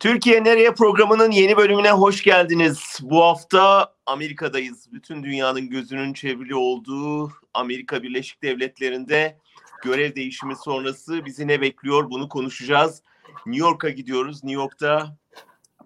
[0.00, 2.98] Türkiye Nereye programının yeni bölümüne hoş geldiniz.
[3.02, 4.92] Bu hafta Amerika'dayız.
[4.92, 9.38] Bütün dünyanın gözünün çevrili olduğu Amerika Birleşik Devletleri'nde
[9.84, 13.02] görev değişimi sonrası bizi ne bekliyor bunu konuşacağız.
[13.46, 14.44] New York'a gidiyoruz.
[14.44, 15.16] New York'ta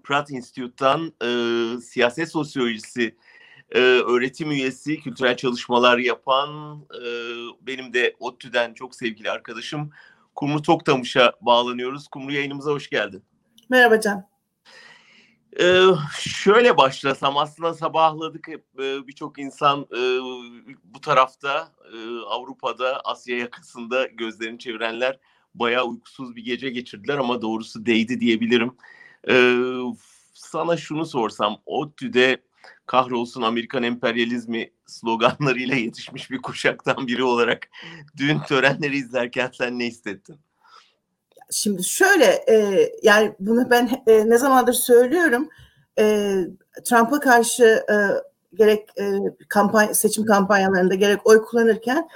[0.04, 1.28] Pratt Institute'dan e,
[1.80, 3.16] siyaset sosyolojisi
[3.70, 7.02] e, öğretim üyesi, kültürel çalışmalar yapan e,
[7.60, 9.90] benim de ODTÜ'den çok sevgili arkadaşım
[10.34, 12.08] Kumru Toktamış'a bağlanıyoruz.
[12.08, 13.22] Kumru yayınımıza hoş geldin.
[13.68, 14.28] Merhaba Can.
[15.60, 15.82] Ee,
[16.20, 20.00] şöyle başlasam aslında sabahladık hep e, birçok insan e,
[20.84, 25.18] bu tarafta e, Avrupa'da Asya yakasında gözlerini çevirenler
[25.54, 28.76] bayağı uykusuz bir gece geçirdiler ama doğrusu değdi diyebilirim.
[29.28, 29.56] Ee,
[30.34, 32.42] sana şunu sorsam ODTÜ'de
[32.86, 37.68] kahrolsun Amerikan emperyalizmi sloganlarıyla yetişmiş bir kuşaktan biri olarak
[38.16, 40.36] dün törenleri izlerken sen ne hissettin?
[41.50, 45.48] Şimdi şöyle e, yani bunu ben e, ne zamandır söylüyorum
[45.98, 46.34] e,
[46.84, 47.96] Trump'a karşı e,
[48.54, 49.04] gerek e,
[49.48, 52.08] kampanya, seçim kampanyalarında gerek oy kullanırken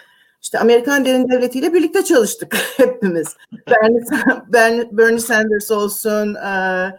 [0.42, 3.36] işte Amerikan derin devletiyle birlikte çalıştık hepimiz.
[4.52, 6.90] Bernie, Bernie Sanders olsun, e,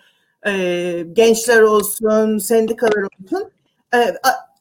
[0.52, 3.52] e, gençler olsun, sendikalar olsun.
[3.94, 3.98] E,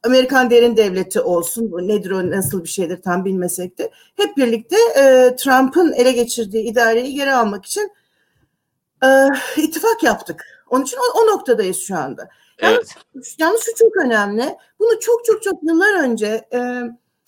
[0.08, 4.76] Amerikan derin devleti olsun, bu nedir o nasıl bir şeydir tam bilmesek de hep birlikte
[4.96, 7.92] e, Trump'ın ele geçirdiği idareyi geri almak için
[9.04, 9.08] e,
[9.56, 10.44] ittifak yaptık.
[10.70, 12.28] Onun için o, o noktadayız şu anda.
[12.58, 12.94] Evet.
[13.14, 14.56] Yalnız, yalnız şu çok önemli.
[14.78, 16.82] Bunu çok çok çok yıllar önce e,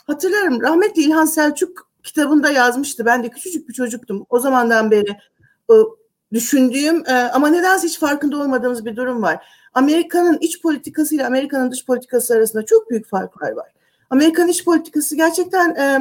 [0.06, 3.04] hatırlarım rahmetli İlhan Selçuk kitabında yazmıştı.
[3.04, 4.26] Ben de küçücük bir çocuktum.
[4.30, 5.10] O zamandan beri
[5.70, 5.74] e,
[6.32, 9.46] düşündüğüm e, ama nedense hiç farkında olmadığımız bir durum var.
[9.74, 13.72] Amerika'nın iç politikası ile Amerika'nın dış politikası arasında çok büyük farklar var.
[14.10, 16.00] Amerikan iç politikası gerçekten e,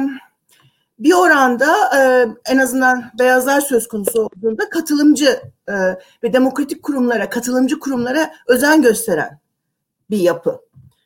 [0.98, 5.74] bir oranda e, en azından beyazlar söz konusu olduğunda katılımcı e,
[6.22, 9.38] ve demokratik kurumlara, katılımcı kurumlara özen gösteren
[10.10, 10.60] bir yapı.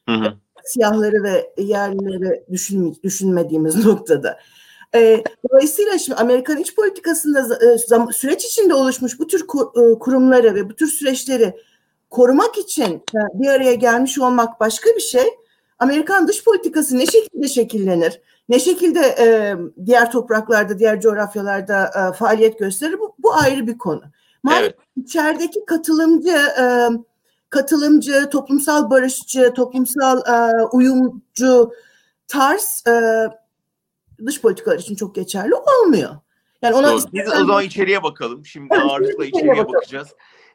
[0.09, 0.33] Hı hı.
[0.65, 4.39] Siyahları ve yerlileri düşünme, düşünmediğimiz noktada.
[4.95, 7.79] E, dolayısıyla şimdi Amerikan iç politikasında e,
[8.13, 9.47] süreç içinde oluşmuş bu tür
[10.01, 11.55] kurumları ve bu tür süreçleri
[12.15, 13.03] korumak için
[13.35, 15.27] bir araya gelmiş olmak başka bir şey.
[15.79, 18.21] Amerikan dış politikası ne şekilde şekillenir?
[18.49, 23.01] Ne şekilde e, diğer topraklarda, diğer coğrafyalarda e, faaliyet gösterir?
[23.01, 24.03] Bu, bu ayrı bir konu.
[24.43, 25.07] Maalesef evet.
[25.07, 26.89] içerideki katılımcı, e,
[27.51, 31.73] katılımcı, toplumsal barışçı, toplumsal e, uyumcu
[32.29, 32.93] tarz e,
[34.27, 36.11] dış politikalar için çok geçerli olmuyor.
[36.63, 38.47] Yani ona Biz o zaman içeriye bakalım.
[38.47, 40.09] Şimdi ağırlıkla içeriye bakacağız.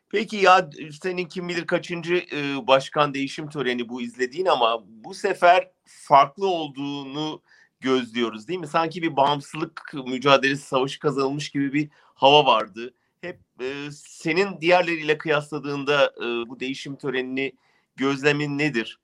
[0.09, 0.70] Peki ya
[1.02, 7.42] senin kim bilir kaçıncı e, başkan değişim töreni bu izlediğin ama bu sefer farklı olduğunu
[7.80, 8.68] gözlüyoruz değil mi?
[8.68, 12.94] Sanki bir bağımsızlık mücadelesi savaşı kazanılmış gibi bir hava vardı.
[13.22, 17.53] Hep e, senin diğerleriyle kıyasladığında e, bu değişim törenini
[17.96, 19.00] gözlemin nedir?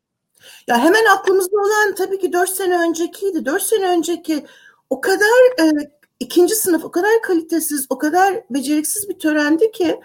[0.67, 3.45] Ya hemen aklımızda olan tabii ki dört sene öncekiydi.
[3.45, 4.45] Dört sene önceki
[4.89, 9.99] o kadar e, ikinci sınıf, o kadar kalitesiz, o kadar beceriksiz bir törendi ki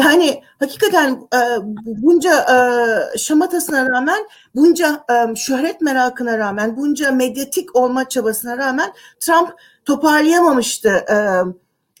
[0.00, 1.40] yani hakikaten e,
[1.86, 9.50] bunca e, şamatasına rağmen, bunca e, şöhret merakına rağmen, bunca medyatik olma çabasına rağmen Trump
[9.84, 10.88] toparlayamamıştı.
[10.88, 11.16] E,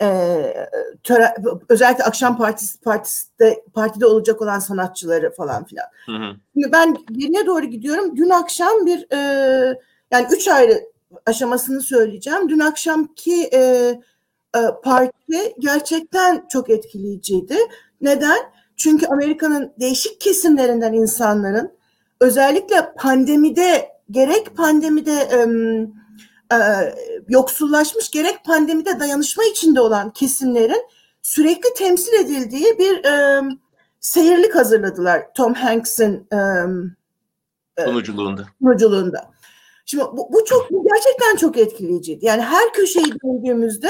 [0.02, 0.68] e,
[1.02, 1.34] töre,
[1.68, 5.86] özellikle akşam partisi partisinde partide olacak olan sanatçıları falan filan.
[6.06, 6.36] Hı hı.
[6.54, 8.16] Şimdi ben geriye doğru gidiyorum.
[8.16, 9.18] Dün akşam bir e,
[10.10, 10.90] yani üç ayrı
[11.26, 12.48] aşamasını söyleyeceğim.
[12.48, 13.58] Dün akşamki e,
[14.56, 17.56] e, parti gerçekten çok etkileyiciydi.
[18.00, 18.38] Neden?
[18.76, 21.72] Çünkü Amerika'nın değişik kesimlerinden insanların
[22.20, 25.38] özellikle pandemide gerek pandemide e,
[26.56, 26.58] e,
[27.28, 30.82] yoksullaşmış gerek pandemide dayanışma içinde olan kesimlerin
[31.22, 33.42] sürekli temsil edildiği bir e,
[34.00, 36.28] seyirlik hazırladılar Tom Hanks'in
[37.78, 38.46] e, sunuculuğunda.
[38.62, 39.30] sunuculuğunda.
[39.86, 42.26] Şimdi bu, bu çok bu gerçekten çok etkileyiciydi.
[42.26, 43.88] Yani her köşeyi döndüğümüzde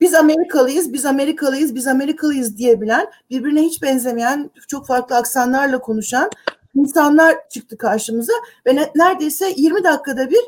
[0.00, 6.30] biz Amerikalıyız, biz Amerikalıyız, biz Amerikalıyız diyebilen, birbirine hiç benzemeyen, çok farklı aksanlarla konuşan
[6.74, 8.32] insanlar çıktı karşımıza
[8.66, 10.40] ve ne, neredeyse 20 dakikada bir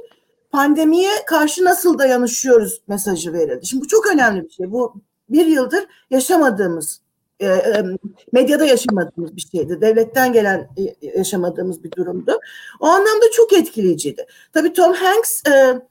[0.50, 3.66] pandemiye karşı nasıl dayanışıyoruz mesajı verildi.
[3.66, 4.72] Şimdi bu çok önemli bir şey.
[4.72, 4.94] Bu
[5.28, 7.00] bir yıldır yaşamadığımız,
[7.40, 7.84] e, e,
[8.32, 9.80] medyada yaşamadığımız bir şeydi.
[9.80, 10.68] Devletten gelen
[11.02, 12.40] e, yaşamadığımız bir durumdu.
[12.80, 14.26] O anlamda çok etkileyiciydi.
[14.52, 15.82] Tabii Tom Hanks e,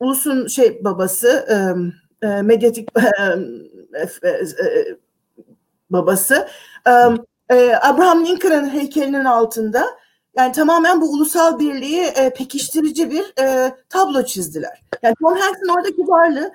[0.00, 1.56] ulusun şey babası, e,
[2.26, 2.88] e, medyatik
[3.94, 4.44] e, e,
[5.90, 6.48] babası
[7.82, 9.86] Abraham Lincoln'ın heykelinin altında
[10.36, 14.82] yani tamamen bu ulusal birliği e, pekiştirici bir e, tablo çizdiler.
[15.02, 16.52] Yani Tom Hanks'in oradaki varlığı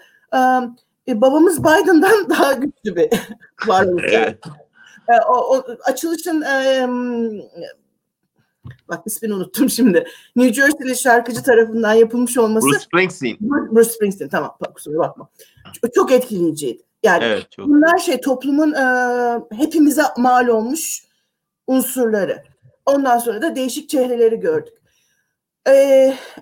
[1.08, 3.10] e, babamız Biden'dan daha güçlü bir
[3.68, 4.14] varlık.
[4.14, 6.88] E, o, o açılışın e,
[8.92, 10.06] bak ismini unuttum şimdi.
[10.36, 13.38] New Jersey'li şarkıcı tarafından yapılmış olması Bruce Springsteen.
[13.42, 15.30] Bruce Springsteen tamam kusura bakma.
[15.96, 16.84] Çok etkileyiciydi.
[17.04, 17.68] Yani Evet çok.
[17.68, 18.86] bunlar şey toplumun e,
[19.56, 21.04] hepimize mal olmuş
[21.68, 22.44] unsurları.
[22.86, 24.74] Ondan sonra da değişik çehreleri gördük.
[25.68, 25.74] E,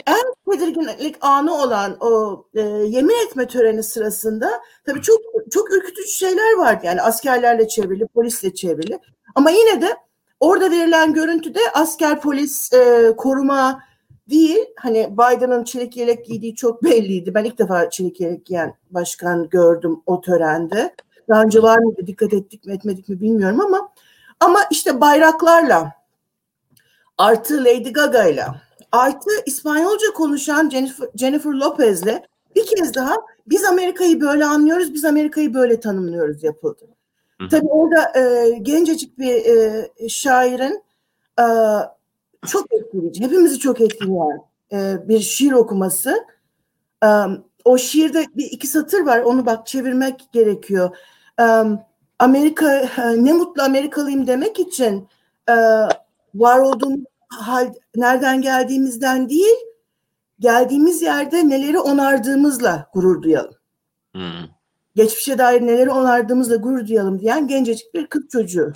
[0.07, 5.19] en tedirginlik anı olan o e, yemin etme töreni sırasında tabii çok
[5.51, 6.81] çok ürkütücü şeyler vardı.
[6.83, 8.99] Yani askerlerle çevrili, polisle çevrili.
[9.35, 9.97] Ama yine de
[10.39, 13.83] orada verilen görüntüde asker, polis, e, koruma
[14.29, 14.59] değil.
[14.75, 17.33] Hani Biden'ın çelik yelek giydiği çok belliydi.
[17.33, 20.95] Ben ilk defa çelik yelek giyen başkan gördüm o törende.
[21.29, 23.89] Daha önce var mıydı, dikkat ettik mi etmedik mi bilmiyorum ama
[24.39, 25.91] ama işte bayraklarla
[27.17, 32.23] artı Lady Gaga'yla artı İspanyolca konuşan Jennifer, Jennifer Lopez'le
[32.55, 33.15] bir kez daha
[33.47, 36.87] biz Amerika'yı böyle anlıyoruz, biz Amerika'yı böyle tanımlıyoruz yapıldı.
[37.41, 37.47] Hı.
[37.47, 40.83] Tabii orada e, gencecik bir e, şairin
[41.39, 41.45] e,
[42.47, 44.41] çok etkileyici, hepimizi çok etkileyen
[44.71, 46.25] e, bir şiir okuması.
[47.03, 47.09] E,
[47.65, 50.97] o şiirde bir iki satır var, onu bak çevirmek gerekiyor.
[51.39, 51.63] E,
[52.19, 55.07] Amerika, e, ne mutlu Amerikalıyım demek için
[55.49, 55.53] e,
[56.35, 59.57] var olduğumuz hal, nereden geldiğimizden değil,
[60.39, 63.55] geldiğimiz yerde neleri onardığımızla gurur duyalım.
[64.15, 64.21] Hı.
[64.99, 68.73] Geçmişe dair neleri onardığımızla gurur duyalım diyen gencecik bir kız çocuğu.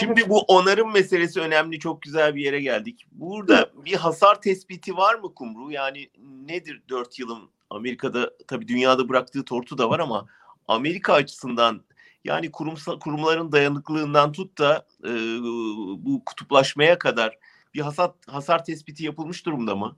[0.00, 1.78] Şimdi bu onarım meselesi önemli.
[1.78, 3.06] Çok güzel bir yere geldik.
[3.12, 5.72] Burada bir hasar tespiti var mı Kumru?
[5.72, 6.10] Yani
[6.46, 10.26] nedir dört yılın Amerika'da tabii dünyada bıraktığı tortu da var ama
[10.68, 11.82] Amerika açısından
[12.24, 15.10] yani kurumsal kurumların dayanıklılığından tut da e,
[15.98, 17.38] bu kutuplaşmaya kadar
[17.74, 19.96] bir hasar hasar tespiti yapılmış durumda mı?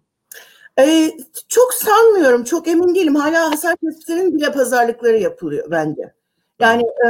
[0.79, 1.11] Ee,
[1.49, 3.15] çok sanmıyorum, çok emin değilim.
[3.15, 6.15] Hala hasar tespitinin bile pazarlıkları yapılıyor bence.
[6.61, 7.09] Yani e,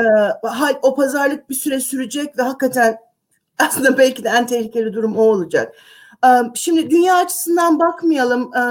[0.82, 2.98] o pazarlık bir süre sürecek ve hakikaten
[3.58, 5.76] aslında belki de en tehlikeli durum o olacak.
[6.24, 8.54] E, şimdi dünya açısından bakmayalım.
[8.56, 8.62] E,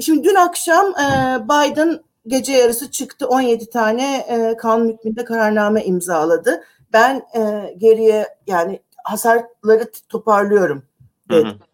[0.00, 6.62] şimdi dün akşam e, Biden gece yarısı çıktı 17 tane e, kanun hükmünde kararname imzaladı.
[6.92, 10.82] Ben e, geriye yani hasarları toparlıyorum
[11.30, 11.48] dedi.
[11.48, 11.71] Hı hı.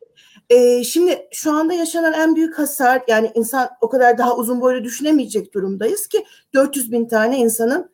[0.51, 4.85] Ee, şimdi şu anda yaşanan en büyük hasar yani insan o kadar daha uzun boylu
[4.85, 6.25] düşünemeyecek durumdayız ki
[6.55, 7.91] 400 bin tane insanın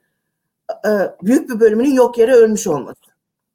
[0.70, 0.90] e,
[1.22, 3.00] büyük bir bölümünün yok yere ölmüş olması.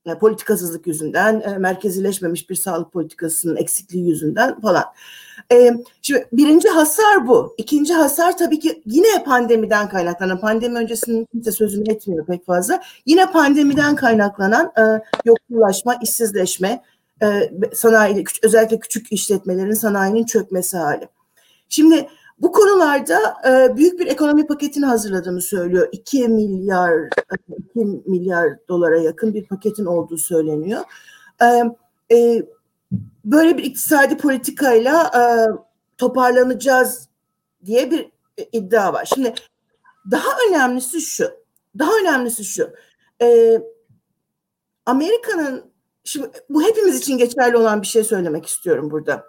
[0.06, 4.84] Yani politikasızlık yüzünden, e, merkezileşmemiş bir sağlık politikasının eksikliği yüzünden falan.
[5.52, 7.56] E, şimdi birinci hasar bu.
[7.58, 12.82] İkinci hasar tabii ki yine pandemiden kaynaklanan, pandemi öncesinin kimse sözünü etmiyor pek fazla.
[13.06, 16.84] Yine pandemiden kaynaklanan e, yoksullaşma, işsizleşme,
[17.24, 21.08] e, sanayi, özellikle küçük işletmelerin sanayinin çökmesi hali.
[21.70, 25.90] Şimdi bu konularda e, büyük bir ekonomi paketini hazırladığını söylüyor.
[25.92, 27.10] 2 milyar
[27.76, 30.82] 2 milyar dolara yakın bir paketin olduğu söyleniyor.
[31.42, 31.64] E,
[32.16, 32.44] e,
[33.26, 35.22] böyle bir iktisadi politikayla e,
[35.98, 37.10] toparlanacağız
[37.66, 38.12] diye bir
[38.52, 39.06] iddia var.
[39.16, 39.34] Şimdi
[40.12, 41.32] daha önemlisi şu.
[41.80, 42.70] Daha önemlisi şu.
[43.22, 43.60] E,
[44.86, 45.69] Amerika'nın
[46.04, 49.26] Şimdi bu hepimiz için geçerli olan bir şey söylemek istiyorum burada.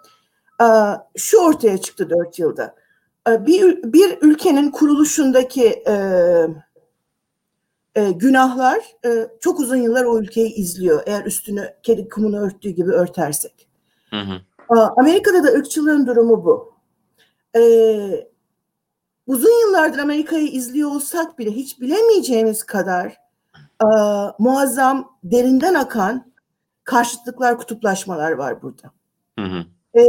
[1.17, 2.75] Şu ortaya çıktı dört yılda.
[3.28, 5.94] Bir, bir ülkenin kuruluşundaki e,
[7.94, 11.02] e, günahlar e, çok uzun yıllar o ülkeyi izliyor.
[11.06, 13.69] Eğer üstünü kedi kumunu örttüğü gibi örtersek.
[14.10, 14.41] Hı hı.
[14.96, 16.74] Amerika'da da ırkçılığın durumu bu.
[17.56, 17.62] E,
[19.27, 23.17] uzun yıllardır Amerika'yı izliyor olsak bile hiç bilemeyeceğimiz kadar
[23.82, 23.89] e,
[24.39, 26.30] muazzam, derinden akan
[26.84, 28.91] karşıtlıklar, kutuplaşmalar var burada.
[29.39, 29.65] Hı hı.
[30.01, 30.03] E,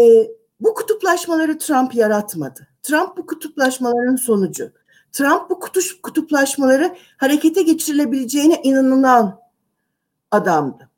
[0.60, 2.68] bu kutuplaşmaları Trump yaratmadı.
[2.84, 4.72] Trump bu kutuplaşmaların sonucu.
[5.12, 9.40] Trump bu kutuş, kutuplaşmaları harekete geçirilebileceğine inanılan
[10.32, 10.90] adamdı.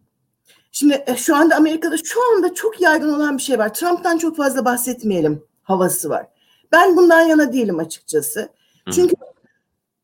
[0.71, 3.73] Şimdi e, şu anda Amerika'da şu anda çok yaygın olan bir şey var.
[3.73, 6.27] Trump'tan çok fazla bahsetmeyelim havası var.
[6.71, 8.49] Ben bundan yana değilim açıkçası.
[8.91, 9.15] Çünkü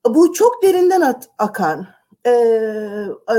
[0.07, 1.87] bu çok derinden at, akan
[2.25, 3.35] e, e,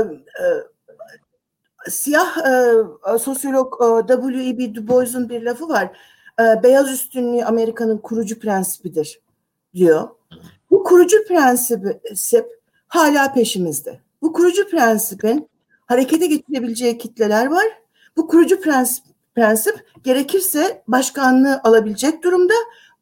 [1.89, 4.75] siyah e, sosyolog e, W.E.B.
[4.75, 5.97] Du Bois'un bir lafı var.
[6.39, 9.19] E, beyaz üstünlüğü Amerika'nın kurucu prensibidir
[9.73, 10.09] diyor.
[10.71, 12.47] Bu kurucu prensip
[12.87, 13.99] hala peşimizde.
[14.21, 15.49] Bu kurucu prensibin
[15.85, 17.65] harekete geçirebileceği kitleler var.
[18.17, 22.53] Bu kurucu prensip, prensip gerekirse başkanlığı alabilecek durumda.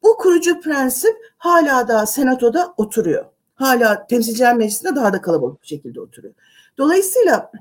[0.02, 3.24] Bu kurucu prensip hala da senatoda oturuyor.
[3.54, 6.34] Hala temsilciler meclisinde daha da kalabalık bir şekilde oturuyor.
[6.78, 7.52] Dolayısıyla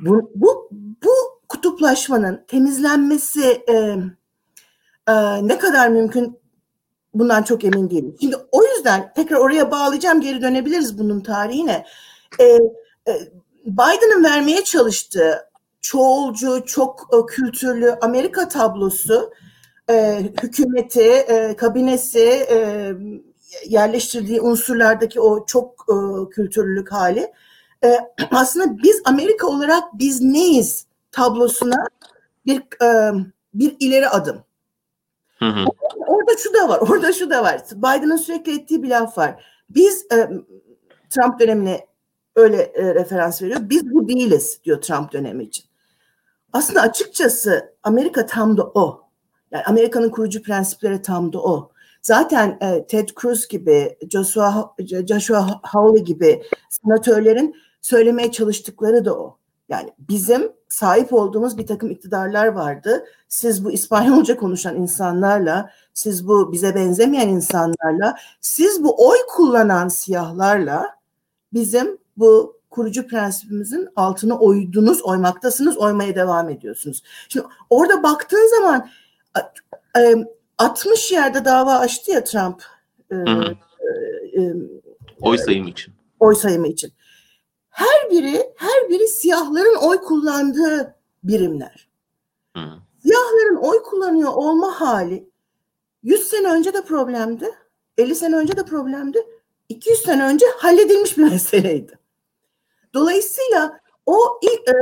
[0.00, 0.68] bu, bu,
[1.04, 1.10] bu
[1.48, 3.74] kutuplaşmanın temizlenmesi e,
[5.08, 6.40] e, ne kadar mümkün
[7.14, 8.16] bundan çok emin değilim.
[8.20, 11.86] Şimdi o yüzden tekrar oraya bağlayacağım geri dönebiliriz bunun tarihine.
[12.38, 13.12] E, e,
[13.66, 19.32] Biden'ın vermeye çalıştığı çoğulcu, çok e, kültürlü Amerika tablosu
[19.90, 22.92] e, hükümeti, e, kabinesi, e,
[23.68, 25.94] yerleştirdiği unsurlardaki o çok e,
[26.30, 27.32] kültürlülük hali
[27.84, 27.98] e,
[28.30, 31.86] aslında biz Amerika olarak biz neyiz tablosuna
[32.46, 33.12] bir e,
[33.54, 34.44] bir ileri adım.
[35.38, 35.64] Hı hı.
[35.96, 37.62] Orada şu da var, orada şu da var.
[37.72, 39.44] Biden'ın sürekli ettiği bir laf var.
[39.70, 40.30] Biz e,
[41.10, 41.86] Trump dönemine
[42.36, 43.60] öyle e, referans veriyor.
[43.62, 45.64] Biz bu değiliz diyor Trump dönemi için.
[46.52, 49.08] Aslında açıkçası Amerika tam da o.
[49.50, 51.70] Yani Amerika'nın kurucu prensipleri tam da o.
[52.02, 54.74] Zaten e, Ted Cruz gibi, Joshua,
[55.08, 59.36] Joshua Hawley gibi senatörlerin söylemeye çalıştıkları da o.
[59.68, 63.04] Yani bizim sahip olduğumuz bir takım iktidarlar vardı.
[63.28, 70.96] Siz bu İspanyolca konuşan insanlarla, siz bu bize benzemeyen insanlarla, siz bu oy kullanan siyahlarla
[71.52, 77.02] bizim bu kurucu prensibimizin altına oydunuz, oymaktasınız, oymaya devam ediyorsunuz.
[77.28, 78.88] Şimdi orada baktığın zaman
[80.58, 82.62] 60 yerde dava açtı ya Trump.
[83.10, 84.54] E, e,
[85.20, 85.94] oy sayımı için.
[86.20, 86.92] Oy sayımı için.
[87.80, 90.94] Her biri, her biri siyahların oy kullandığı
[91.24, 91.88] birimler.
[92.56, 92.60] Hı.
[93.02, 95.30] Siyahların oy kullanıyor olma hali
[96.02, 97.50] 100 sene önce de problemdi.
[97.98, 99.26] 50 sene önce de problemdi.
[99.68, 101.98] 200 sene önce halledilmiş bir meseleydi.
[102.94, 104.72] Dolayısıyla o e,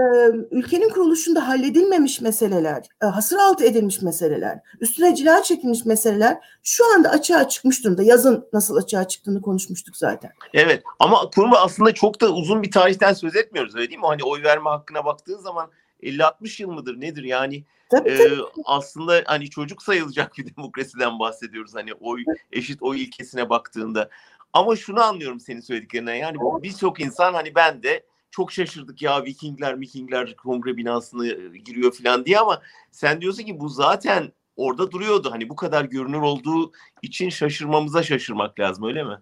[0.51, 7.11] ülkenin kuruluşunda halledilmemiş meseleler, e, hasır altı edilmiş meseleler, üstüne cila çekilmiş meseleler şu anda
[7.11, 8.03] açığa çıkmış durumda.
[8.03, 10.31] Yazın nasıl açığa çıktığını konuşmuştuk zaten.
[10.55, 14.07] Evet ama kurum aslında çok da uzun bir tarihten söz etmiyoruz öyle değil mi?
[14.07, 15.71] Hani oy verme hakkına baktığın zaman
[16.03, 17.65] 50-60 yıl mıdır nedir yani?
[17.91, 18.33] Tabii, tabii.
[18.33, 24.11] Ee, aslında hani çocuk sayılacak bir demokrasiden bahsediyoruz hani oy eşit oy ilkesine baktığında.
[24.53, 29.81] Ama şunu anlıyorum senin söylediklerinden yani birçok insan hani ben de çok şaşırdık ya Vikingler
[29.81, 31.27] Vikingler kongre binasına
[31.65, 35.31] giriyor falan diye ama sen diyorsun ki bu zaten orada duruyordu.
[35.31, 39.19] Hani bu kadar görünür olduğu için şaşırmamıza şaşırmak lazım öyle mi?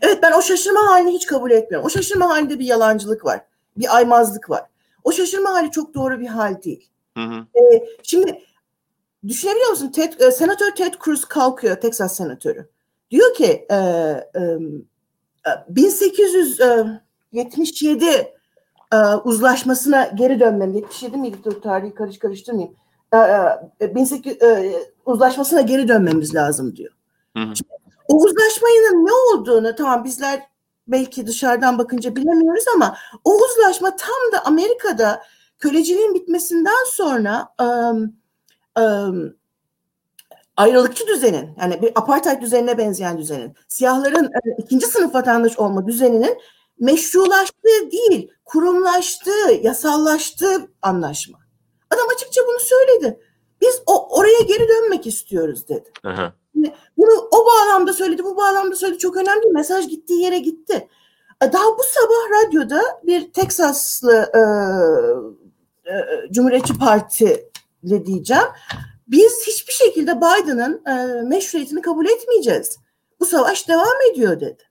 [0.00, 1.86] Evet ben o şaşırma halini hiç kabul etmiyorum.
[1.86, 3.40] O şaşırma halinde bir yalancılık var.
[3.76, 4.62] Bir aymazlık var.
[5.04, 6.88] O şaşırma hali çok doğru bir hal değil.
[7.16, 7.46] Hı hı.
[7.54, 8.42] Ee, şimdi
[9.28, 9.88] düşünebiliyor musun?
[9.88, 12.68] Ted, e, Senatör Ted Cruz kalkıyor, Texas senatörü.
[13.10, 14.58] Diyor ki e, e,
[15.68, 18.39] 1877
[18.92, 20.72] e, uzlaşmasına geri dönmem.
[20.74, 21.36] 77 miydi?
[21.44, 22.74] Dur tarihi karış karıştırmayayım.
[23.80, 24.74] E, 18, e,
[25.06, 26.92] uzlaşmasına geri dönmemiz lazım diyor.
[27.36, 27.56] Hı hı.
[27.56, 27.70] Şimdi,
[28.08, 30.42] o uzlaşmanın ne olduğunu tamam bizler
[30.88, 35.22] belki dışarıdan bakınca bilemiyoruz ama o uzlaşma tam da Amerika'da
[35.58, 38.14] köleciliğin bitmesinden sonra um,
[38.82, 39.34] um,
[40.56, 46.38] ayrılıkçı düzenin yani bir apartheid düzenine benzeyen düzenin siyahların e, ikinci sınıf vatandaş olma düzeninin
[46.80, 51.38] meşrulaştığı değil, kurumlaştığı, yasallaştığı anlaşma.
[51.90, 53.20] Adam açıkça bunu söyledi.
[53.60, 55.92] Biz o oraya geri dönmek istiyoruz dedi.
[56.04, 56.32] Aha.
[56.96, 58.98] Bunu o bağlamda söyledi, bu bağlamda söyledi.
[58.98, 59.52] Çok önemli.
[59.52, 60.88] Mesaj gittiği yere gitti.
[61.42, 64.40] E, daha bu sabah radyoda bir Teksaslı e,
[65.90, 68.46] e, Cumhuriyetçi Partili diyeceğim.
[69.08, 72.78] Biz hiçbir şekilde Biden'ın e, meşruiyetini kabul etmeyeceğiz.
[73.20, 74.62] Bu savaş devam ediyor dedi.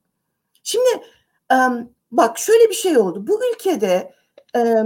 [0.64, 0.90] Şimdi
[1.54, 3.28] um, bak şöyle bir şey oldu.
[3.28, 4.14] Bu ülkede
[4.56, 4.84] e,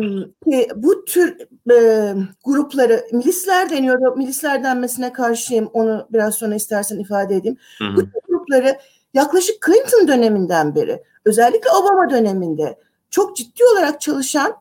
[0.76, 1.38] bu tür
[1.72, 2.14] e,
[2.44, 4.18] grupları milisler deniyor.
[4.18, 5.70] Milisler denmesine karşıyım.
[5.74, 7.58] Onu biraz sonra istersen ifade edeyim.
[7.78, 7.96] Hı hı.
[7.96, 8.80] Bu tür grupları
[9.14, 14.56] yaklaşık Clinton döneminden beri özellikle Obama döneminde çok ciddi olarak çalışan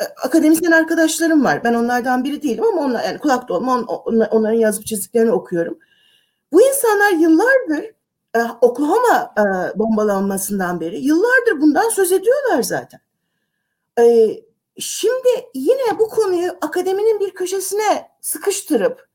[0.00, 1.64] e, akademisyen arkadaşlarım var.
[1.64, 5.78] Ben onlardan biri değilim ama onlar yani kulak dolma on, onların yazıp çizdiklerini okuyorum.
[6.52, 7.84] Bu insanlar yıllardır
[8.34, 13.00] e, Oklahoma e, bombalanmasından beri yıllardır bundan söz ediyorlar zaten.
[13.98, 14.34] E,
[14.78, 19.08] şimdi yine bu konuyu akademinin bir köşesine sıkıştırıp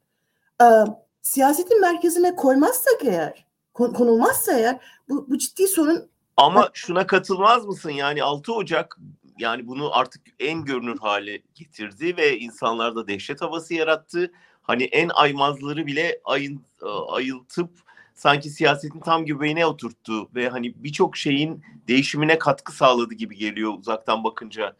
[1.21, 6.09] siyasetin merkezine koymazsak eğer, konulmazsa eğer bu, bu ciddi sorun.
[6.37, 7.89] Ama şuna katılmaz mısın?
[7.89, 8.97] Yani 6 Ocak
[9.39, 14.31] yani bunu artık en görünür hale getirdi ve insanlarda dehşet havası yarattı.
[14.61, 16.65] Hani en aymazları bile ayın,
[17.07, 17.69] ayıltıp
[18.17, 24.23] sanki siyasetin tam göbeğine oturttu ve hani birçok şeyin değişimine katkı sağladı gibi geliyor uzaktan
[24.23, 24.75] bakınca.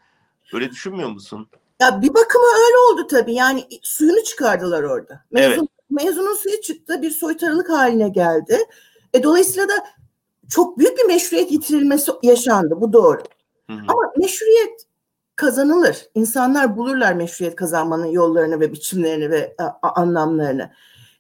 [0.54, 1.48] Öyle düşünmüyor musun?
[1.82, 3.34] Ya bir bakıma öyle oldu tabii.
[3.34, 5.24] Yani suyunu çıkardılar orada.
[5.32, 5.70] Mezun, evet.
[5.90, 8.58] Mezunun suyu çıktı, bir soytarılık haline geldi.
[9.14, 9.74] E, dolayısıyla da
[10.50, 12.82] çok büyük bir meşruiyet yitirilmesi yaşandı.
[12.82, 13.22] Bu doğru.
[13.70, 13.82] Hı-hı.
[13.88, 14.82] Ama meşruiyet
[15.36, 16.10] kazanılır.
[16.16, 20.72] İnsanlar bulurlar meşruiyet kazanmanın yollarını ve biçimlerini ve a, a, anlamlarını.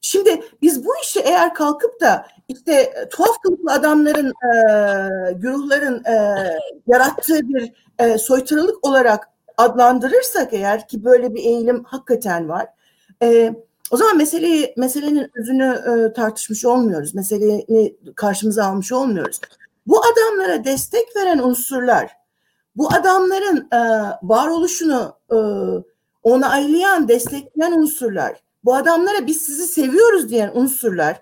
[0.07, 6.45] Şimdi biz bu işi eğer kalkıp da işte tuhaf kılıklı adamların, e, güruhların e,
[6.87, 12.67] yarattığı bir e, soytarılık olarak adlandırırsak eğer ki böyle bir eğilim hakikaten var.
[13.23, 13.53] E,
[13.91, 17.15] o zaman meseleyi meselenin özünü e, tartışmış olmuyoruz.
[17.15, 19.41] Meseleyi karşımıza almış olmuyoruz.
[19.87, 22.11] Bu adamlara destek veren unsurlar,
[22.75, 23.79] bu adamların e,
[24.23, 25.37] varoluşunu e,
[26.23, 31.21] onaylayan, destekleyen unsurlar, bu adamlara biz sizi seviyoruz diyen unsurlar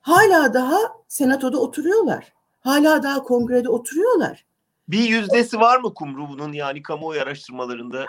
[0.00, 2.32] hala daha senatoda oturuyorlar.
[2.60, 4.44] Hala daha kongrede oturuyorlar.
[4.88, 8.06] Bir yüzdesi var mı Kumru bunun yani kamuoyu araştırmalarında?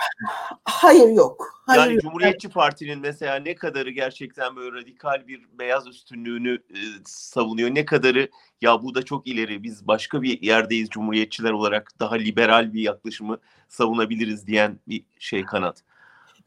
[0.63, 1.62] Hayır yok.
[1.66, 2.01] Hayır yani yok.
[2.01, 8.30] Cumhuriyetçi Parti'nin mesela ne kadarı gerçekten böyle radikal bir beyaz üstünlüğünü e, savunuyor, ne kadarı
[8.62, 13.38] ya bu da çok ileri biz başka bir yerdeyiz Cumhuriyetçiler olarak daha liberal bir yaklaşımı
[13.70, 15.84] savunabiliriz diyen bir şey kanat.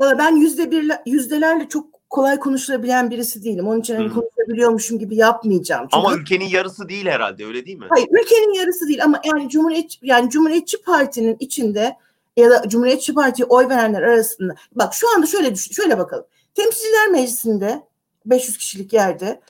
[0.03, 3.69] Valla ben yüzde bir, yüzdelerle çok kolay konuşulabilen birisi değilim.
[3.69, 5.83] Onun için hani konuşabiliyormuşum gibi yapmayacağım.
[5.83, 7.87] Çünkü, ama ülkenin yarısı değil herhalde öyle değil mi?
[7.89, 11.97] Hayır ülkenin yarısı değil ama yani Cumhuriyet yani Cumhuriyetçi Parti'nin içinde
[12.37, 16.25] ya da Cumhuriyetçi Parti'ye oy verenler arasında bak şu anda şöyle düşün, şöyle bakalım.
[16.55, 17.83] Temsilciler Meclisi'nde
[18.27, 19.41] 500 kişilik yerde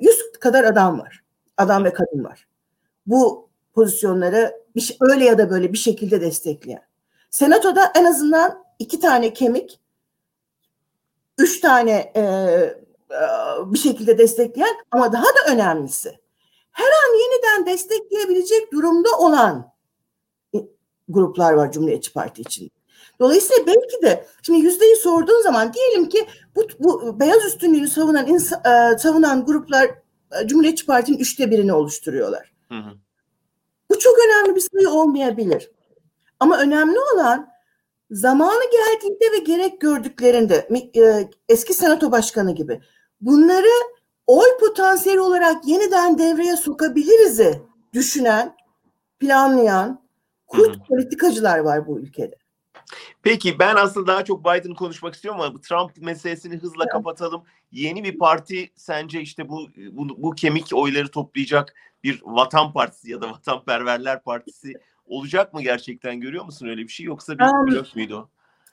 [0.00, 1.22] 100 kadar adam var.
[1.56, 2.46] Adam ve kadın var.
[3.06, 6.82] Bu pozisyonları bir şey, öyle ya da böyle bir şekilde destekleyen.
[7.30, 9.80] Senatoda en azından iki tane kemik
[11.40, 12.24] üç tane e,
[13.66, 16.18] bir şekilde destekleyen ama daha da önemlisi
[16.72, 19.72] her an yeniden destekleyebilecek durumda olan
[21.08, 22.70] gruplar var Cumhuriyetçi Parti için.
[23.20, 28.60] Dolayısıyla belki de şimdi yüzdeyi sorduğun zaman diyelim ki bu, bu beyaz üstünlüğünü savunan insan,
[28.64, 29.90] e, savunan gruplar
[30.42, 32.52] e, Cumhuriyetçi Parti'nin üçte birini oluşturuyorlar.
[32.68, 32.90] Hı hı.
[33.90, 35.70] Bu çok önemli bir sayı olmayabilir.
[36.40, 37.49] Ama önemli olan
[38.10, 42.80] zamanı geldiğinde ve gerek gördüklerinde e, eski senato başkanı gibi
[43.20, 43.70] bunları
[44.26, 47.62] oy potansiyeli olarak yeniden devreye sokabiliriz'i
[47.92, 48.56] düşünen,
[49.18, 50.02] planlayan
[50.46, 52.40] kurt politikacılar var bu ülkede.
[53.22, 56.92] Peki ben aslında daha çok Biden konuşmak istiyorum ama Trump meselesini hızla evet.
[56.92, 57.42] kapatalım.
[57.72, 63.20] Yeni bir parti sence işte bu, bu bu kemik oyları toplayacak bir Vatan Partisi ya
[63.20, 64.74] da Vatanperverler Partisi
[65.10, 68.28] olacak mı gerçekten görüyor musun öyle bir şey yoksa bir um, blöf müydü o?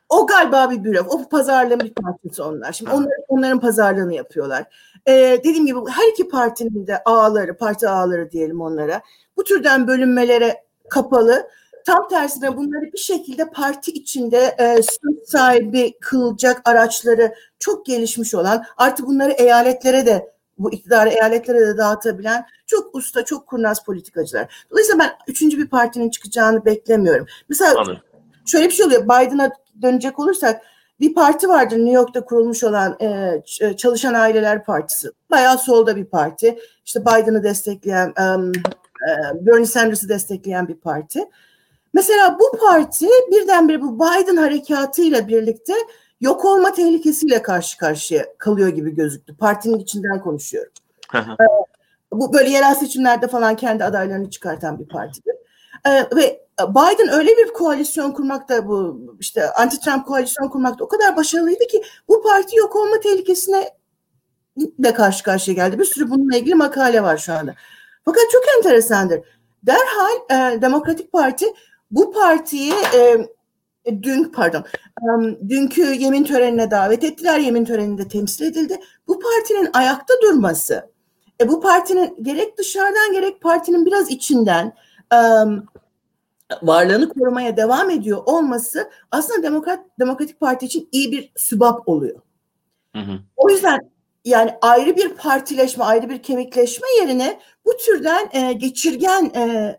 [0.10, 1.08] O galiba bir blöf.
[1.10, 2.72] O pazarlama bir parçası onlar.
[2.74, 4.64] Şimdi onlar, onların pazarlığını yapıyorlar.
[5.08, 9.02] Ee, dediğim gibi her iki partinin de ağları, parti ağları diyelim onlara.
[9.38, 11.48] Bu türden bölünmelere kapalı.
[11.86, 18.66] Tam tersine bunları bir şekilde parti içinde e, söz sahibi kılacak araçları çok gelişmiş olan
[18.78, 24.66] artık bunları eyaletlere de bu iktidarı eyaletlere de dağıtabilen çok usta, çok kurnaz politikacılar.
[24.72, 27.28] Dolayısıyla ben üçüncü bir partinin çıkacağını beklemiyorum.
[27.50, 27.98] Mesela Anladım.
[28.46, 29.04] şöyle bir şey oluyor.
[29.04, 30.62] Biden'a dönecek olursak
[31.00, 35.08] bir parti vardır New York'ta kurulmuş olan e, Çalışan Aileler Partisi.
[35.32, 36.60] Bayağı solda bir parti.
[36.86, 41.26] İşte Biden'ı destekleyen, e, Bernie Sanders'ı destekleyen bir parti.
[41.94, 45.74] Mesela bu parti birdenbire bu Biden harekatıyla birlikte
[46.22, 49.38] yok olma tehlikesiyle karşı karşıya kalıyor gibi gözüktü.
[49.38, 50.72] Partinin içinden konuşuyorum.
[51.16, 51.46] ee,
[52.12, 55.36] bu böyle yerel seçimlerde falan kendi adaylarını çıkartan bir partidir.
[55.86, 61.68] Ee, ve Biden öyle bir koalisyon kurmakta bu işte anti-Trump koalisyon kurmakta o kadar başarılıydı
[61.68, 63.70] ki bu parti yok olma tehlikesine
[64.58, 65.80] de karşı karşıya geldi.
[65.80, 67.56] Bir sürü bununla ilgili makale var şu anda.
[68.06, 69.20] Fakat çok enteresandır.
[69.64, 71.46] Derhal e, Demokratik Parti
[71.92, 73.28] bu partiyi e,
[74.04, 74.66] dün pardon
[75.50, 77.40] dünkü yemin törenine davet ettiler.
[77.40, 78.80] Yemin töreninde temsil edildi.
[79.08, 80.92] Bu partinin ayakta durması,
[81.42, 84.74] e, bu partinin gerek dışarıdan gerek partinin biraz içinden
[86.62, 92.22] varlığını korumaya devam ediyor olması aslında Demokrat Demokratik Parti için iyi bir sübap oluyor.
[92.96, 93.20] Hı hı.
[93.36, 93.80] O yüzden
[94.26, 99.76] yani ayrı bir partileşme, ayrı bir kemikleşme yerine bu türden e, geçirgen e,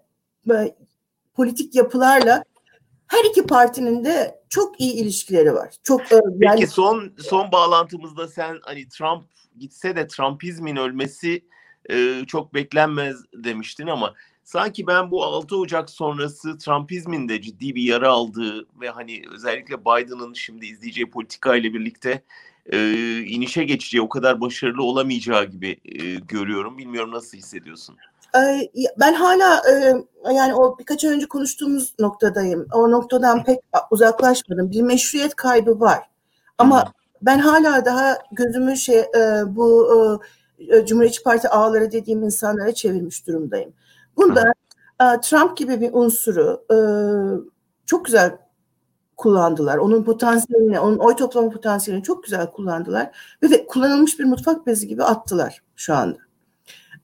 [1.34, 2.44] politik yapılarla
[3.08, 5.74] her iki partinin de çok iyi ilişkileri var.
[5.82, 6.60] Çok e, yani...
[6.60, 9.24] Peki son son bağlantımızda sen hani Trump
[9.58, 11.44] gitse de Trumpizmin ölmesi
[11.90, 17.82] e, çok beklenmez demiştin ama sanki ben bu 6 Ocak sonrası Trumpizmin de ciddi bir
[17.82, 22.22] yara aldığı ve hani özellikle Biden'ın şimdi izleyeceği politika ile birlikte
[22.72, 22.78] e,
[23.20, 26.78] inişe geçeceği o kadar başarılı olamayacağı gibi e, görüyorum.
[26.78, 27.96] Bilmiyorum nasıl hissediyorsun?
[29.00, 29.62] Ben hala
[30.32, 32.66] yani o birkaç önce konuştuğumuz noktadayım.
[32.72, 33.60] O noktadan pek
[33.90, 34.70] uzaklaşmadım.
[34.70, 36.10] Bir meşruiyet kaybı var.
[36.58, 39.04] Ama ben hala daha gözümü şey
[39.46, 40.20] bu
[40.86, 43.72] Cumhuriyetçi Parti ağları dediğim insanlara çevirmiş durumdayım.
[44.16, 44.52] Bunda
[45.22, 46.64] Trump gibi bir unsuru
[47.86, 48.38] çok güzel
[49.16, 49.78] kullandılar.
[49.78, 54.88] Onun potansiyelini, onun oy toplama potansiyelini çok güzel kullandılar ve de kullanılmış bir mutfak bezi
[54.88, 56.18] gibi attılar şu anda.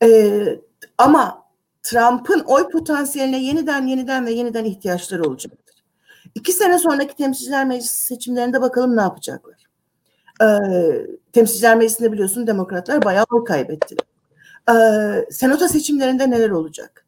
[0.02, 0.60] Ee,
[0.98, 1.44] ama
[1.83, 5.85] Trump'ın oy potansiyeline yeniden yeniden ve yeniden ihtiyaçları olacaktır.
[6.35, 9.64] İki sene sonraki temsilciler meclisi seçimlerinde bakalım ne yapacaklar.
[10.42, 10.46] Ee,
[11.33, 14.04] temsilciler meclisinde biliyorsun demokratlar bayağı oy kaybettiler.
[14.70, 17.07] Ee, senato seçimlerinde neler olacak?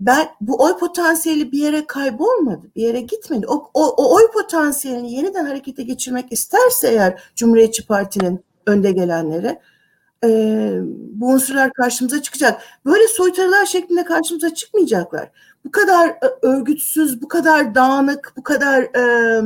[0.00, 3.46] Ben bu oy potansiyeli bir yere kaybolmadı, bir yere gitmedi.
[3.46, 9.58] O, o, o oy potansiyelini yeniden harekete geçirmek isterse eğer Cumhuriyetçi Parti'nin önde gelenleri
[10.24, 10.28] e,
[11.12, 12.62] bu unsurlar karşımıza çıkacak.
[12.86, 15.30] Böyle soytarılar şeklinde karşımıza çıkmayacaklar.
[15.64, 19.42] Bu kadar e, örgütsüz, bu kadar dağınık, bu kadar e,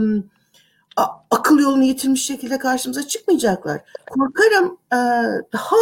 [1.31, 3.81] akıl yolunu yitirmiş şekilde karşımıza çıkmayacaklar.
[4.11, 4.99] Korkarım e,
[5.53, 5.77] daha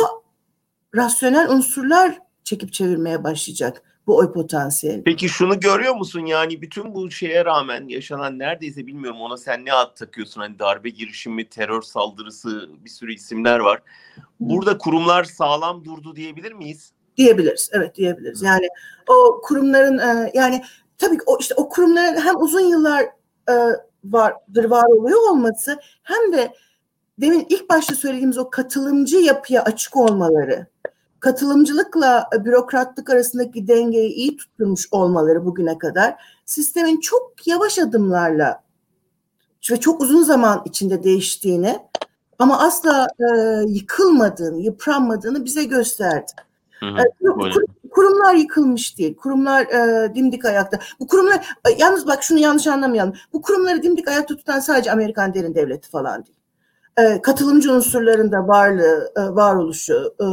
[0.95, 5.05] rasyonel unsurlar çekip çevirmeye başlayacak bu oy potansiyeli.
[5.05, 9.73] Peki şunu görüyor musun yani bütün bu şeye rağmen yaşanan neredeyse bilmiyorum ona sen ne
[9.73, 13.83] ad takıyorsun hani darbe girişimi, terör saldırısı bir sürü isimler var.
[14.41, 16.93] Burada kurumlar sağlam durdu diyebilir miyiz?
[17.17, 18.43] Diyebiliriz evet diyebiliriz.
[18.43, 18.69] Yani
[19.09, 20.63] o kurumların e, yani
[20.99, 23.03] tabii o işte o kurumların hem uzun yıllar
[23.51, 23.55] e,
[24.05, 26.53] vardır var oluyor olması hem de
[27.21, 30.67] demin ilk başta söylediğimiz o katılımcı yapıya açık olmaları
[31.25, 36.15] katılımcılıkla bürokratlık arasındaki dengeyi iyi tutturmuş olmaları bugüne kadar
[36.47, 38.63] sistemin çok yavaş adımlarla
[39.71, 41.79] ve çok uzun zaman içinde değiştiğini
[42.39, 43.25] ama asla e,
[43.67, 46.33] yıkılmadığını, yıpranmadığını bize gösterdi.
[46.81, 49.17] Hı hı, e, kurumlar yıkılmış değil.
[49.17, 50.79] Kurumlar e, dimdik ayakta.
[51.01, 53.15] Bu kurumlar e, yalnız bak şunu yanlış anlamayalım.
[53.33, 56.39] Bu kurumları dimdik ayakta tutan sadece Amerikan derin devleti falan değil.
[56.97, 60.27] E, katılımcı unsurların da varlığı, e, varoluşu, e,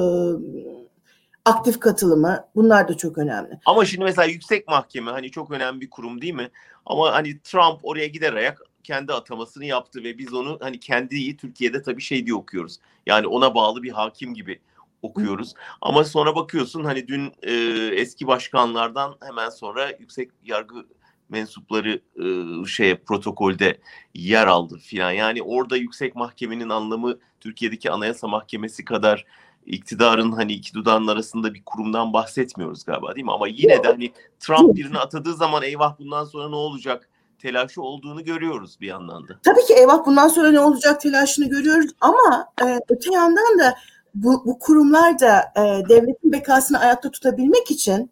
[1.45, 3.59] aktif katılımı bunlar da çok önemli.
[3.65, 6.49] Ama şimdi mesela yüksek mahkeme hani çok önemli bir kurum değil mi?
[6.85, 12.01] Ama hani Trump oraya giderek kendi atamasını yaptı ve biz onu hani kendi Türkiye'de tabii
[12.01, 12.79] şey diye okuyoruz.
[13.05, 14.59] Yani ona bağlı bir hakim gibi
[15.01, 15.53] okuyoruz.
[15.81, 17.53] Ama sonra bakıyorsun hani dün e,
[17.95, 20.85] eski başkanlardan hemen sonra yüksek yargı
[21.29, 22.25] mensupları e,
[22.67, 23.77] şeye protokolde
[24.13, 25.11] yer aldı filan.
[25.11, 29.25] Yani orada yüksek mahkemenin anlamı Türkiye'deki Anayasa Mahkemesi kadar
[29.65, 33.31] iktidarın hani iki dudağın arasında bir kurumdan bahsetmiyoruz galiba değil mi?
[33.31, 38.23] Ama yine de hani Trump birini atadığı zaman eyvah bundan sonra ne olacak telaşı olduğunu
[38.23, 39.33] görüyoruz bir yandan da.
[39.43, 43.75] Tabii ki eyvah bundan sonra ne olacak telaşını görüyoruz ama e, öte yandan da
[44.15, 48.11] bu, bu kurumlar da e, devletin bekasını ayakta tutabilmek için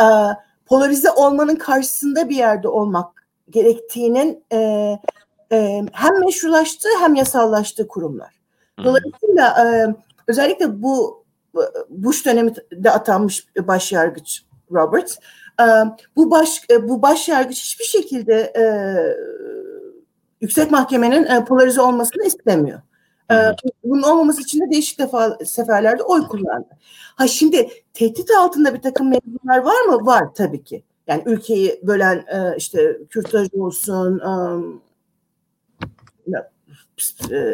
[0.00, 0.06] e,
[0.66, 4.58] polarize olmanın karşısında bir yerde olmak gerektiğinin e,
[5.52, 8.34] e, hem meşrulaştığı hem yasallaştığı kurumlar.
[8.84, 9.94] Dolayısıyla e,
[10.28, 11.24] özellikle bu
[11.88, 15.18] Bush döneminde atanmış başyargıç Robert
[15.60, 15.64] e,
[16.16, 18.64] bu baş e, bu başyargıç hiçbir şekilde e,
[20.40, 22.80] yüksek mahkemenin polarize olmasını istemiyor.
[23.84, 26.68] Bunun olmaması için de değişik defa seferlerde oy kullandı.
[27.16, 30.06] Ha şimdi tehdit altında bir takım mevzular var mı?
[30.06, 30.82] Var tabii ki.
[31.06, 32.24] Yani ülkeyi bölen
[32.56, 34.30] işte kürtaj olsun, e,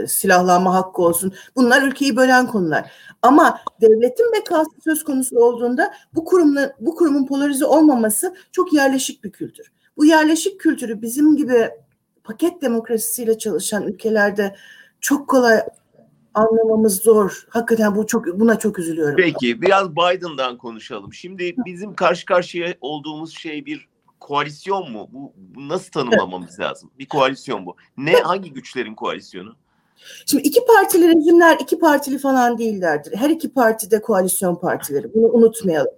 [0.06, 1.32] silahlanma hakkı olsun.
[1.56, 2.90] Bunlar ülkeyi bölen konular.
[3.22, 9.32] Ama devletin bekası söz konusu olduğunda bu kurumla bu kurumun polarize olmaması çok yerleşik bir
[9.32, 9.72] kültür.
[9.96, 11.70] Bu yerleşik kültürü bizim gibi
[12.24, 14.56] paket demokrasisiyle çalışan ülkelerde
[15.00, 15.60] çok kolay
[16.34, 17.46] anlamamız zor.
[17.48, 19.16] Hakikaten bu çok buna çok üzülüyorum.
[19.16, 21.12] Peki biraz Biden'dan konuşalım.
[21.12, 23.89] Şimdi bizim karşı karşıya olduğumuz şey bir
[24.20, 25.08] koalisyon mu?
[25.12, 26.90] Bu, bu nasıl tanımlamamız lazım?
[26.98, 27.76] Bir koalisyon bu.
[27.96, 29.56] Ne hangi güçlerin koalisyonu?
[30.26, 33.16] Şimdi iki partili rejimler iki partili falan değillerdir.
[33.16, 35.14] Her iki parti de koalisyon partileri.
[35.14, 35.92] Bunu unutmayalım.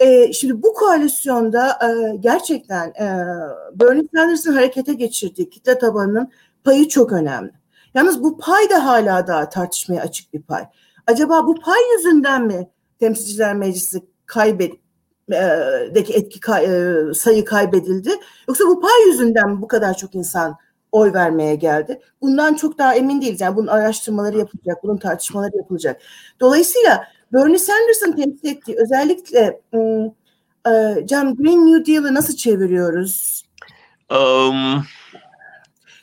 [0.00, 3.06] Ee, şimdi bu koalisyonda e, gerçekten e,
[3.74, 6.32] Bernie Sanders'ın harekete geçirdiği kitle tabanının
[6.64, 7.52] payı çok önemli.
[7.94, 10.64] Yalnız bu pay da hala daha tartışmaya açık bir pay.
[11.06, 12.68] Acaba bu pay yüzünden mi
[13.00, 14.72] Temsilciler Meclisi kaybet
[15.94, 16.40] deki etki
[17.14, 18.10] sayı kaybedildi.
[18.48, 20.56] Yoksa bu pay yüzünden bu kadar çok insan
[20.92, 22.00] oy vermeye geldi.
[22.22, 23.40] Bundan çok daha emin değiliz.
[23.40, 26.00] Yani bunun araştırmaları yapılacak, bunun tartışmaları yapılacak.
[26.40, 29.60] Dolayısıyla Bernie Sanders'ın temsil ettiği özellikle
[31.08, 33.44] John Green New Deal'ı nasıl çeviriyoruz?
[34.10, 34.82] Um...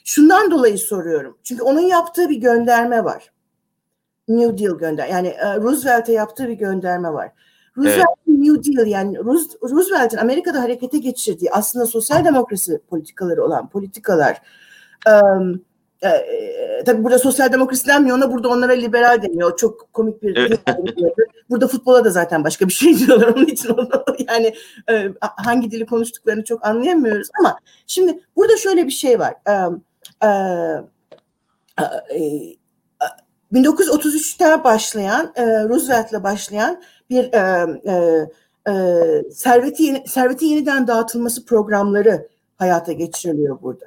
[0.08, 1.38] Şundan dolayı soruyorum.
[1.44, 3.32] Çünkü onun yaptığı bir gönderme var.
[4.28, 5.08] New Deal gönder.
[5.08, 7.32] Yani Roosevelt'e yaptığı bir gönderme var.
[7.78, 8.40] Roosevelt evet.
[8.40, 9.18] New Deal yani
[9.72, 14.42] Roosevelt'in Amerika'da harekete geçirdiği aslında sosyal demokrasi politikaları olan politikalar
[15.10, 15.62] um,
[16.02, 19.58] e, e, tabii burada sosyal demokrasi denmiyor ona burada onlara liberal deniyor.
[19.58, 20.60] Çok komik bir evet.
[21.50, 23.90] Burada futbola da zaten başka bir şey diyorlar onun için onu,
[24.30, 24.54] yani
[24.90, 29.34] e, hangi dili konuştuklarını çok anlayamıyoruz ama şimdi burada şöyle bir şey var.
[29.68, 29.84] Um,
[30.24, 30.28] e,
[32.16, 32.56] e,
[33.54, 38.26] 1933'te başlayan, e, Roosevelt'le başlayan bir e, e,
[38.72, 43.86] e, serveti serveti yeniden dağıtılması programları hayata geçiriliyor burada.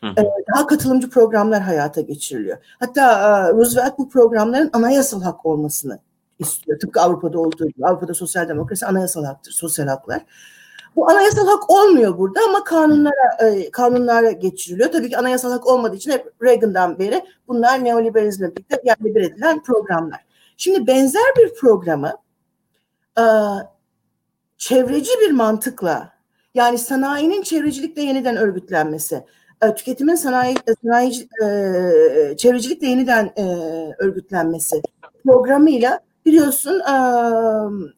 [0.00, 0.14] Hı hı.
[0.54, 2.58] Daha katılımcı programlar hayata geçiriliyor.
[2.78, 5.98] Hatta Roosevelt bu programların anayasal hak olmasını
[6.38, 6.78] istiyor.
[6.78, 7.86] Tıpkı Avrupa'da olduğu gibi.
[7.86, 10.22] Avrupa'da sosyal demokrasi anayasal haktır, sosyal haklar.
[10.96, 14.92] Bu anayasal hak olmuyor burada ama kanunlara kanunlara geçiriliyor.
[14.92, 19.62] Tabii ki anayasal hak olmadığı için hep Reagan'dan beri bunlar neoliberalizmle birlikte yerle bir edilen
[19.62, 20.24] programlar.
[20.56, 22.12] Şimdi benzer bir programı
[24.58, 26.12] çevreci bir mantıkla
[26.54, 29.24] yani sanayinin çevrecilikle yeniden örgütlenmesi,
[29.62, 33.44] e, tüketimin sanayi, e, sanayi e, çevrecilikle yeniden e,
[33.98, 34.82] örgütlenmesi
[35.24, 36.94] programıyla biliyorsun e,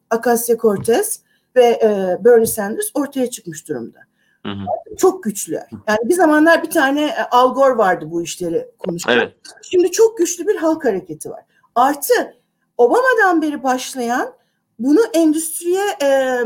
[0.09, 1.19] Acacia Cortez
[1.55, 3.99] ve e, Bernie Sanders ortaya çıkmış durumda.
[4.45, 4.95] Hı hı.
[4.97, 5.67] Çok güçlüler.
[5.87, 9.13] Yani bir zamanlar bir tane e, Al Gore vardı bu işleri konuşan.
[9.13, 9.33] Evet.
[9.61, 11.43] Şimdi çok güçlü bir halk hareketi var.
[11.75, 12.13] Artı
[12.77, 14.33] Obama'dan beri başlayan
[14.79, 16.39] bunu endüstriye e,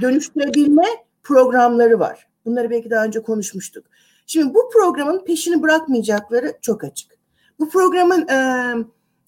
[0.00, 0.86] dönüştürebilme
[1.22, 2.28] programları var.
[2.44, 3.86] Bunları belki daha önce konuşmuştuk.
[4.26, 7.12] Şimdi bu programın peşini bırakmayacakları çok açık.
[7.58, 8.38] Bu programın e,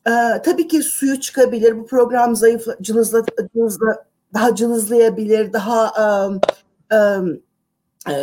[0.06, 1.78] e, tabii ki suyu çıkabilir.
[1.78, 5.92] Bu program zayıf, cılızla, cılızla daha cılızlayabilir, daha
[6.92, 8.16] e, e,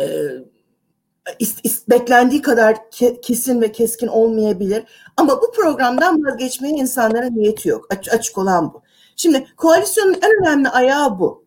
[1.38, 4.84] ist, ist, beklendiği kadar ke, kesin ve keskin olmayabilir.
[5.16, 7.86] Ama bu programdan vazgeçmeye insanların niyeti yok.
[7.90, 8.82] Aç, açık olan bu.
[9.20, 11.44] Şimdi koalisyonun en önemli ayağı bu.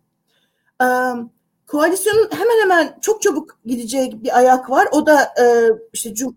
[1.67, 4.87] Koalisyonun hemen hemen çok çabuk gideceği bir ayak var.
[4.91, 5.33] O da
[5.93, 6.35] işte cum,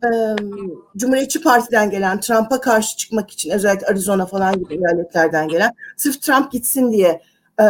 [0.96, 6.52] Cumhuriyetçi Parti'den gelen Trump'a karşı çıkmak için özellikle Arizona falan gibi eyaletlerden gelen sırf Trump
[6.52, 7.22] gitsin diye
[7.60, 7.64] e,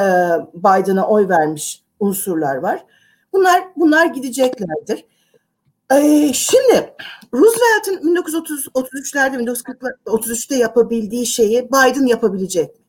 [0.54, 2.84] Biden'a oy vermiş unsurlar var.
[3.32, 5.04] Bunlar bunlar gideceklerdir.
[5.92, 6.94] Ee, şimdi
[7.34, 9.36] Roosevelt'in 1933'lerde
[10.06, 12.85] 1933'te yapabildiği şeyi Biden yapabilecek mi?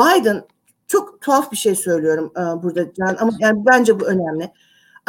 [0.00, 0.44] Biden
[0.86, 4.52] çok tuhaf bir şey söylüyorum e, burada Can ama yani bence bu önemli.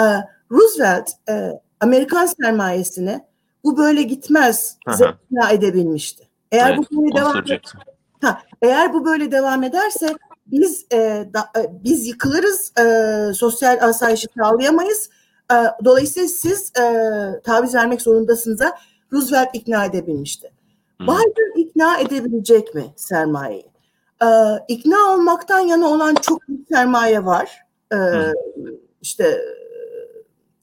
[0.02, 0.04] E,
[0.52, 3.26] Roosevelt e, Amerikan sermayesini
[3.64, 6.28] bu böyle gitmez ikna edebilmişti.
[6.52, 7.44] Eğer evet, bu böyle devam
[8.22, 14.28] ha, eğer bu böyle devam ederse biz e, da, e, biz yıkılırız, e, sosyal asayişi
[14.38, 15.10] sağlayamayız.
[15.52, 16.84] E, dolayısıyla siz e,
[17.44, 18.62] taviz vermek zorundasınız.
[19.14, 20.52] Roosevelt ikna edebilmişti.
[20.98, 21.08] Hmm.
[21.08, 23.71] Biden ikna edebilecek mi sermayeyi?
[24.24, 24.28] E,
[24.68, 27.66] ikna olmaktan yana olan çok büyük sermaye var.
[27.94, 27.98] E,
[29.02, 29.42] işte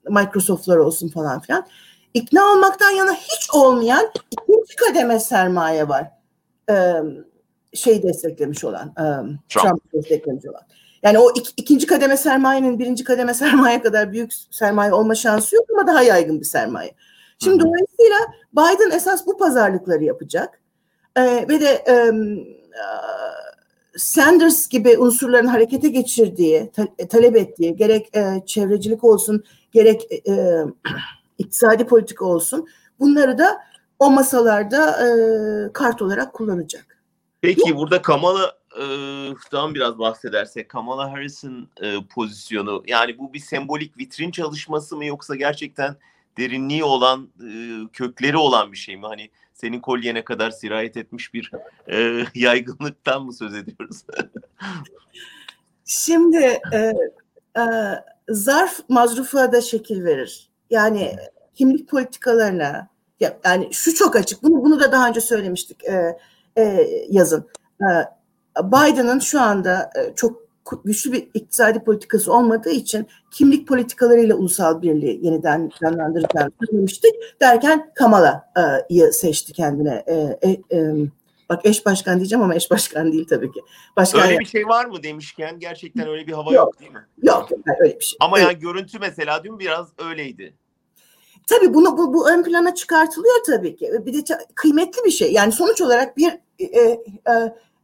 [0.09, 1.66] Microsoft'lar olsun falan filan.
[2.14, 6.11] İkna olmaktan yana hiç olmayan ikinci kademe sermaye var.
[6.71, 6.94] E,
[7.75, 9.05] şey desteklemiş olan, e,
[9.49, 9.49] Trump.
[9.49, 10.62] Trump desteklemiş olan.
[11.03, 15.64] Yani o ik, ikinci kademe sermayenin birinci kademe sermaye kadar büyük sermaye olma şansı yok
[15.75, 16.94] ama daha yaygın bir sermaye.
[17.38, 17.68] Şimdi Hı-hı.
[17.68, 18.16] dolayısıyla
[18.53, 20.61] Biden esas bu pazarlıkları yapacak.
[21.16, 22.12] Ee, ve de e,
[23.97, 30.64] Sanders gibi unsurların harekete geçirdiği, ta- talep ettiği gerek e, çevrecilik olsun, gerek e, e,
[31.38, 32.67] iktisadi politika olsun
[33.01, 33.61] bunları da
[33.99, 35.09] o masalarda e,
[35.73, 36.99] kart olarak kullanacak.
[37.41, 44.97] Peki burada Kamala'dan biraz bahsedersek Kamala Harris'in e, pozisyonu yani bu bir sembolik vitrin çalışması
[44.97, 45.97] mı yoksa gerçekten
[46.38, 47.51] derinliği olan e,
[47.92, 49.07] kökleri olan bir şey mi?
[49.07, 51.51] Hani senin kolyene kadar sirayet etmiş bir
[51.87, 54.05] e, yaygınlıktan mı söz ediyoruz?
[55.85, 56.92] Şimdi e,
[57.57, 57.64] e,
[58.29, 60.48] zarf mazrufa da şekil verir.
[60.70, 61.16] Yani
[61.55, 62.88] kimlik politikalarına
[63.44, 64.42] yani şu çok açık.
[64.42, 66.18] Bunu bunu da daha önce söylemiştik e,
[66.59, 67.48] e, yazın.
[67.81, 67.87] E,
[68.62, 70.48] Biden'ın şu anda e, çok
[70.85, 77.15] güçlü bir iktisadi politikası olmadığı için kimlik politikalarıyla ulusal birliği yeniden canlandıracağını söylemiştik.
[77.41, 80.05] Derken Kamala'yı seçti kendine.
[80.07, 80.95] E, e, e,
[81.49, 83.61] bak eş başkan diyeceğim ama eş başkan değil tabii ki.
[83.97, 87.07] Başkan öyle bir şey var mı demişken gerçekten öyle bir hava yok, yok değil mi?
[87.23, 88.17] Yok, yok öyle bir şey.
[88.21, 88.49] Ama evet.
[88.49, 90.55] yani görüntü mesela dün biraz öyleydi.
[91.47, 93.93] Tabii bunu bu, bu ön plana çıkartılıyor tabii ki.
[94.07, 95.33] Bir de kıymetli bir şey.
[95.33, 97.03] Yani sonuç olarak bir e, e,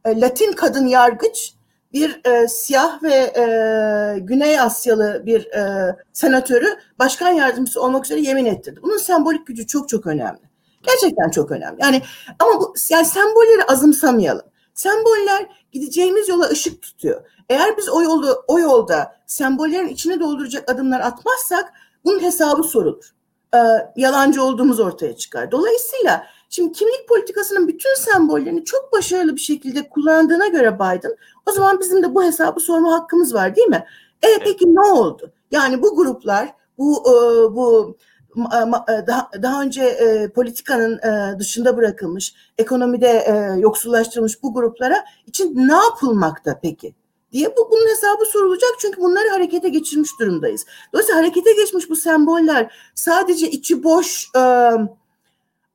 [0.05, 1.53] e, Latin kadın yargıç
[1.95, 6.67] bir e, siyah ve e, Güney Asyalı bir e, senatörü
[6.99, 8.79] başkan yardımcısı olmak üzere yemin ettirdi.
[8.83, 10.39] Bunun sembolik gücü çok çok önemli.
[10.83, 11.81] Gerçekten çok önemli.
[11.81, 12.01] Yani
[12.39, 14.45] ama bu yani sembolleri azımsamayalım.
[14.73, 17.21] Semboller gideceğimiz yola ışık tutuyor.
[17.49, 21.73] Eğer biz o yolda o yolda sembollerin içine dolduracak adımlar atmazsak
[22.05, 23.11] bunun hesabı sorulur.
[23.55, 23.57] Ee,
[23.95, 25.51] yalancı olduğumuz ortaya çıkar.
[25.51, 31.79] Dolayısıyla Şimdi kimlik politikasının bütün sembollerini çok başarılı bir şekilde kullandığına göre Biden o zaman
[31.79, 33.85] bizim de bu hesabı sorma hakkımız var değil mi?
[34.23, 35.31] E peki ne oldu?
[35.51, 37.15] Yani bu gruplar bu e,
[37.55, 37.97] bu
[38.37, 45.67] e, daha, daha önce e, politikanın e, dışında bırakılmış, ekonomide e, yoksullaştırılmış bu gruplara için
[45.67, 46.95] ne yapılmakta peki?
[47.35, 50.65] diye bu bunun hesabı sorulacak çünkü bunları harekete geçirmiş durumdayız.
[50.93, 54.39] Dolayısıyla harekete geçmiş bu semboller sadece içi boş e,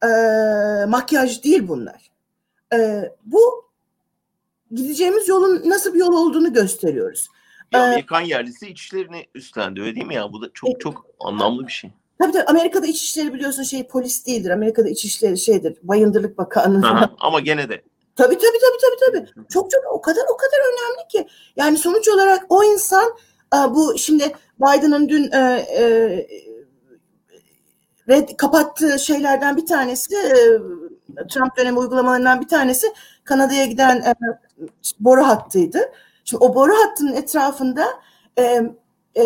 [0.05, 0.09] e,
[0.87, 2.11] makyaj değil bunlar.
[2.75, 3.65] E, bu
[4.73, 7.29] gideceğimiz yolun nasıl bir yol olduğunu gösteriyoruz.
[7.73, 10.33] Bir Amerikan yerlisi içişlerini üstlendi öyle değil mi ya?
[10.33, 11.91] Bu da çok çok anlamlı bir şey.
[12.19, 14.51] Tabii tabii Amerika'da İçişleri biliyorsun şey polis değildir.
[14.51, 15.77] Amerika'da İçişleri şeydir.
[15.83, 16.87] Bayındırlık Bakanlığı.
[16.87, 17.83] Aha, ama gene de.
[18.17, 19.47] Tabii tabii tabii tabii tabii.
[19.49, 21.29] Çok çok o kadar o kadar önemli ki.
[21.57, 23.13] Yani sonuç olarak o insan
[23.71, 25.85] bu şimdi Biden'ın dün e, e,
[28.11, 30.35] red, kapattığı şeylerden bir tanesi e,
[31.29, 32.87] Trump dönemi uygulamalarından bir tanesi
[33.25, 34.15] Kanada'ya giden e,
[35.01, 35.93] boru hattıydı.
[36.25, 37.87] Şimdi o boru hattının etrafında
[38.39, 38.63] e,
[39.17, 39.25] e,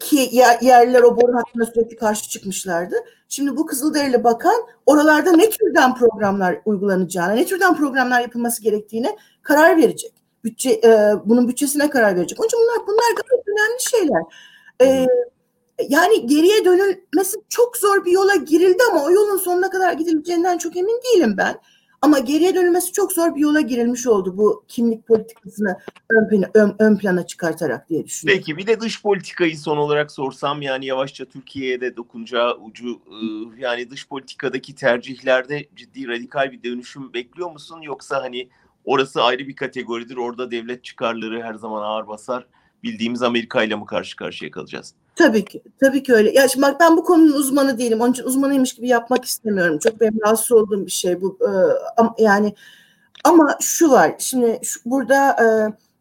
[0.00, 2.96] ki yer, yerliler o boru hattına sürekli karşı çıkmışlardı.
[3.28, 9.76] Şimdi bu Kızılderili Bakan oralarda ne türden programlar uygulanacağına, ne türden programlar yapılması gerektiğine karar
[9.76, 10.12] verecek.
[10.44, 12.40] Bütçe, e, bunun bütçesine karar verecek.
[12.40, 14.22] Onun için bunlar, bunlar gayet önemli şeyler.
[14.82, 15.06] E,
[15.88, 20.76] yani geriye dönülmesi çok zor bir yola girildi ama o yolun sonuna kadar gidileceğinden çok
[20.76, 21.60] emin değilim ben.
[22.02, 25.78] Ama geriye dönülmesi çok zor bir yola girilmiş oldu bu kimlik politikasını
[26.10, 28.42] ön plana, ön, ön plana çıkartarak diye düşünüyorum.
[28.46, 33.16] Peki bir de dış politikayı son olarak sorsam yani yavaşça Türkiye'ye de dokunacağı ucu e,
[33.58, 38.48] yani dış politikadaki tercihlerde ciddi radikal bir dönüşüm bekliyor musun yoksa hani
[38.84, 42.46] orası ayrı bir kategoridir orada devlet çıkarları her zaman ağır basar
[42.82, 44.94] bildiğimiz Amerika ile mi karşı karşıya kalacağız?
[45.16, 45.62] Tabii ki.
[45.80, 46.32] Tabii ki öyle.
[46.32, 48.00] Ya şimdi bak ben bu konunun uzmanı değilim.
[48.00, 49.78] Onun için uzmanıymış gibi yapmak istemiyorum.
[49.78, 51.38] Çok benim rahatsız olduğum bir şey bu.
[51.42, 52.54] Ee, yani
[53.24, 54.14] ama şu var.
[54.18, 55.46] Şimdi şu, burada e,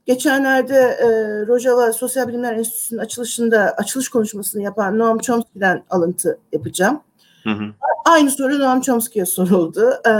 [0.05, 1.07] geçenlerde e,
[1.47, 7.01] Rojava Sosyal Bilimler Enstitüsü'nün açılışında açılış konuşmasını yapan Noam Chomsky'den alıntı yapacağım.
[7.43, 7.63] Hı hı.
[8.05, 9.93] Aynı soru Noam Chomsky'ye soruldu.
[10.07, 10.11] E,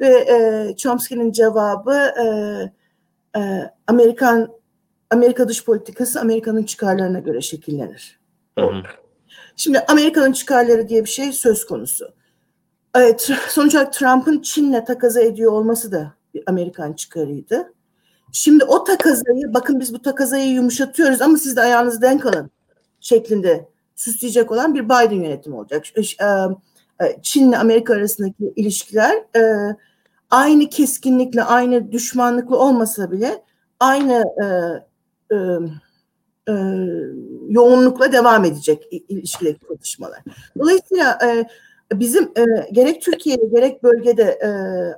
[0.00, 2.26] ve e, Chomsky'nin cevabı e,
[3.40, 4.48] e, Amerikan
[5.12, 8.20] Amerika dış politikası Amerika'nın çıkarlarına göre şekillenir.
[8.58, 8.82] Hı hı.
[9.56, 12.08] Şimdi Amerika'nın çıkarları diye bir şey söz konusu.
[12.94, 17.72] Evet, sonuç olarak Trump'ın Çin'le takaza ediyor olması da bir Amerikan çıkarıydı.
[18.32, 22.50] Şimdi o takazayı, bakın biz bu takazayı yumuşatıyoruz ama siz de ayağınızı denk alın
[23.00, 25.84] şeklinde süsleyecek olan bir Biden yönetimi olacak.
[27.22, 29.24] Çin'le Amerika arasındaki ilişkiler
[30.30, 33.42] aynı keskinlikle, aynı düşmanlıkla olmasa bile
[33.80, 34.24] aynı
[35.32, 35.36] e,
[36.48, 36.54] e,
[37.48, 40.18] yoğunlukla devam edecek ilişkideki tartışmalar.
[40.58, 41.44] Dolayısıyla e,
[41.98, 44.48] bizim e, gerek Türkiye'de gerek bölgede e,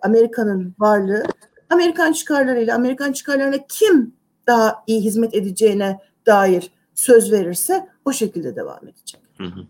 [0.07, 1.25] Amerika'nın varlığı
[1.71, 4.15] Amerikan çıkarlarıyla Amerikan çıkarlarına kim
[4.47, 9.21] daha iyi hizmet edeceğine dair söz verirse o şekilde devam edecek.
[9.39, 9.61] Hı hı.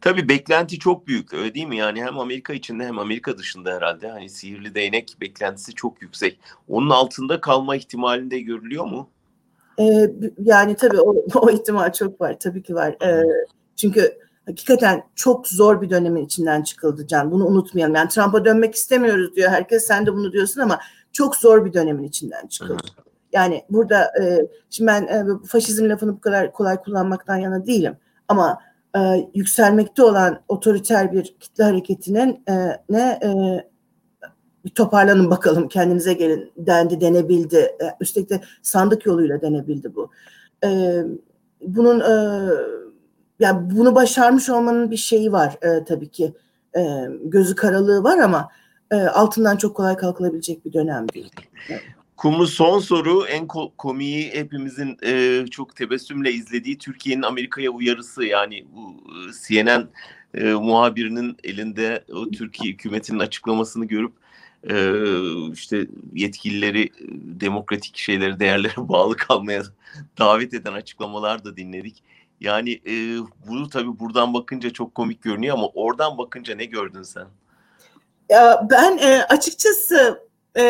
[0.00, 1.76] Tabii beklenti çok büyük öyle değil mi?
[1.76, 6.40] Yani hem Amerika içinde hem Amerika dışında herhalde hani sihirli değnek beklentisi çok yüksek.
[6.68, 9.10] Onun altında kalma ihtimalinde görülüyor mu?
[9.80, 10.10] Ee,
[10.44, 12.96] yani tabii o, o ihtimal çok var tabii ki var.
[13.02, 13.22] Ee,
[13.76, 17.30] çünkü hakikaten çok zor bir dönemin içinden çıkıldı Can.
[17.30, 17.94] Bunu unutmayalım.
[17.94, 19.86] Yani Trump'a dönmek istemiyoruz diyor herkes.
[19.86, 20.80] Sen de bunu diyorsun ama
[21.12, 22.82] çok zor bir dönemin içinden çıkıldı.
[23.32, 27.96] Yani burada e, şimdi ben e, faşizm lafını bu kadar kolay kullanmaktan yana değilim.
[28.28, 28.58] Ama
[28.96, 33.30] e, yükselmekte olan otoriter bir kitle hareketinin e, ne e,
[34.66, 37.56] bir toparlanın bakalım kendinize gelin dendi denebildi.
[37.56, 40.10] E, üstelik de sandık yoluyla denebildi bu.
[40.64, 41.00] E,
[41.62, 42.14] bunun e,
[43.40, 46.34] yani bunu başarmış olmanın bir şeyi var e, tabii ki.
[46.76, 48.48] E, gözü karalığı var ama
[48.90, 51.32] e, altından çok kolay kalkılabilecek bir dönem değil.
[51.70, 51.82] Evet.
[52.16, 58.66] Kumu son soru en ko- komiği hepimizin e, çok tebessümle izlediği Türkiye'nin Amerika'ya uyarısı yani
[58.74, 59.88] bu e, CNN
[60.34, 64.12] e, muhabirinin elinde o Türkiye hükümetinin açıklamasını görüp
[64.70, 64.92] e,
[65.52, 66.90] işte yetkilileri
[67.40, 69.62] demokratik şeyleri değerlere bağlı kalmaya
[70.18, 72.02] davet eden açıklamalar da dinledik.
[72.40, 77.26] Yani e, bunu tabii buradan bakınca çok komik görünüyor ama oradan bakınca ne gördün sen?
[78.28, 80.66] Ya ben e, açıkçası e,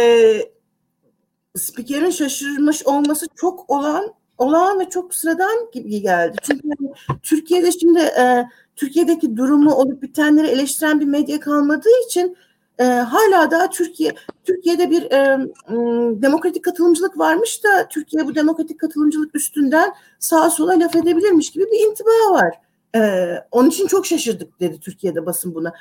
[1.56, 6.36] spikerin şaşırmış olması çok olan olağan ve çok sıradan gibi geldi.
[6.42, 8.44] Çünkü yani, Türkiye'de şimdi e,
[8.76, 12.36] Türkiye'deki durumu olup bitenleri eleştiren bir medya kalmadığı için
[12.78, 14.14] e, hala daha Türkiye
[14.44, 20.80] Türkiye'de bir e, m, demokratik katılımcılık varmış da Türkiye bu demokratik katılımcılık üstünden sağa sola
[20.80, 22.54] laf edebilirmiş gibi bir intiba var.
[22.96, 25.72] E, onun için çok şaşırdık dedi Türkiye'de basın buna.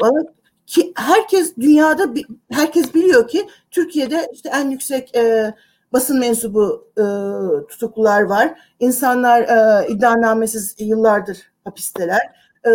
[0.00, 0.26] Vallahi
[0.66, 2.14] ki herkes dünyada
[2.50, 5.54] herkes biliyor ki Türkiye'de işte en yüksek e,
[5.92, 7.04] basın mensubu e,
[7.68, 8.58] tutuklular var.
[8.80, 12.43] İnsanlar e, iddianamesiz yıllardır hapisteler.
[12.66, 12.70] E,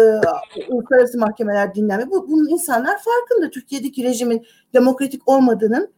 [0.70, 2.12] uluslararası mahkemeler dinlenme.
[2.12, 5.94] Bu, bunun insanlar farkında Türkiye'deki rejimin demokratik olmadığının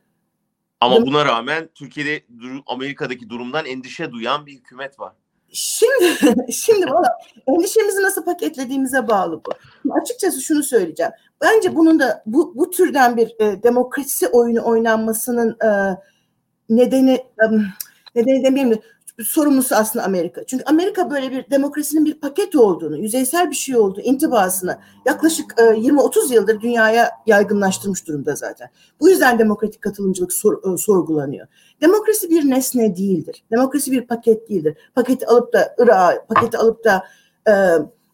[0.81, 2.23] Ama buna rağmen Türkiye'de
[2.67, 5.13] Amerika'daki durumdan endişe duyan bir hükümet var.
[5.53, 6.15] Şimdi,
[6.51, 7.17] şimdi valla
[7.47, 9.51] endişemizi nasıl paketlediğimize bağlı bu.
[9.81, 11.11] Şimdi açıkçası şunu söyleyeceğim.
[11.41, 15.97] Bence bunun da bu, bu türden bir e, demokrasi oyunu oynanmasının e,
[16.69, 17.45] nedeni e,
[18.15, 18.81] nedeni demeyeyim de
[19.23, 20.43] sorumlusu aslında Amerika.
[20.43, 25.61] Çünkü Amerika böyle bir demokrasinin bir paket olduğunu, yüzeysel bir şey olduğu intibasını yaklaşık e,
[25.61, 28.69] 20-30 yıldır dünyaya yaygınlaştırmış durumda zaten.
[28.99, 31.47] Bu yüzden demokratik katılımcılık sor, e, sorgulanıyor.
[31.81, 33.43] Demokrasi bir nesne değildir.
[33.51, 34.77] Demokrasi bir paket değildir.
[34.95, 37.03] Paketi alıp da Irak'a, paketi alıp da
[37.47, 37.53] e,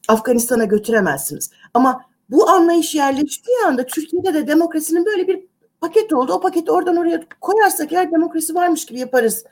[0.07, 1.51] Afganistan'a götüremezsiniz.
[1.73, 5.47] Ama bu anlayış yerleştiği anda Türkiye'de de demokrasinin böyle bir
[5.81, 6.33] paket oldu.
[6.33, 9.43] O paketi oradan oraya koyarsak eğer demokrasi varmış gibi yaparız.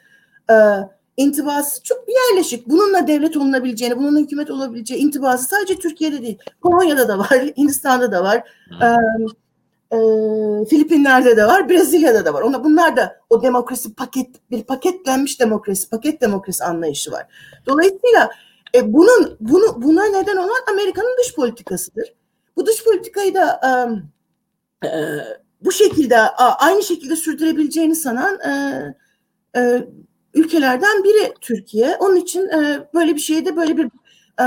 [0.50, 0.54] E,
[1.18, 2.70] intibası çok bir yerleşik.
[2.70, 6.38] Bununla devlet olunabileceğini, bununla hükümet olabileceği intibası sadece Türkiye'de değil.
[6.62, 8.44] Polonya'da da var, Hindistan'da da var.
[8.80, 8.86] Hı.
[8.86, 8.96] E,
[9.92, 9.98] e,
[10.66, 12.42] Filipinler'de de var, Brezilya'da da var.
[12.42, 17.26] Ona bunlar da o demokrasi paket bir paketlenmiş demokrasi, paket demokrasi anlayışı var.
[17.66, 18.32] Dolayısıyla
[18.76, 22.14] e, bunun bunu buna neden olan Amerika'nın dış politikasıdır.
[22.56, 23.62] Bu dış politikayı da
[24.84, 24.92] e, e,
[25.62, 28.52] bu şekilde a, aynı şekilde sürdürebileceğini sanan e,
[29.60, 29.88] e,
[30.36, 31.96] ülkelerden biri Türkiye.
[32.00, 33.86] Onun için e, böyle bir şeyde böyle bir
[34.42, 34.46] e,